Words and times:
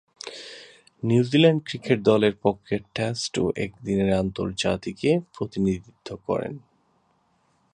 New Zealand 1.03 1.61
cricket 1.65 1.99
দলের 2.01 2.35
পক্ষে 2.41 2.75
test 2.95 3.33
ও 3.39 3.45
একদিনের 3.55 4.11
আন্তর্জাতিকে 4.13 5.11
প্রতিনিধিত্ব 5.35 6.07
করেন। 6.27 6.53